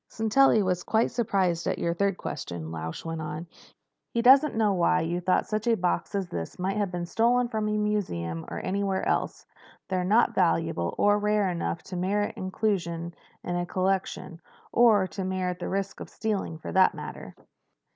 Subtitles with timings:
[0.09, 3.45] "Sintelli was quite surprised at your third question," Lausch went on.
[4.09, 7.47] "He doesn't know why you thought such a box as this might have been stolen
[7.49, 9.45] from a museum or anywhere else.
[9.89, 15.69] They're not valuable or rare enough to merit inclusion in a collection—or to merit the
[15.69, 17.35] risk of stealing, for that matter."